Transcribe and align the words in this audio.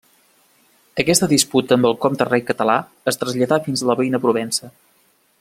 Aquesta 1.03 1.29
disputa 1.33 1.77
amb 1.79 1.89
el 1.89 1.97
comte-rei 2.07 2.43
català 2.47 2.79
es 3.13 3.21
traslladà 3.25 3.61
fins 3.69 3.85
a 3.87 3.91
la 3.93 3.99
veïna 4.01 4.23
Provença. 4.27 4.73